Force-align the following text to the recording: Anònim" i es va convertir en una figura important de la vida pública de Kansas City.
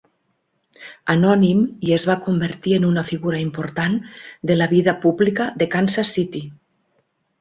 Anònim" 1.13 1.59
i 1.89 1.93
es 1.97 2.05
va 2.11 2.15
convertir 2.29 2.73
en 2.77 2.87
una 2.89 3.03
figura 3.11 3.41
important 3.43 3.99
de 4.53 4.57
la 4.59 4.69
vida 4.75 4.99
pública 5.05 5.49
de 5.63 5.69
Kansas 5.77 6.19
City. 6.19 6.43